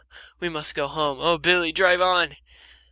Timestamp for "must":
0.49-0.73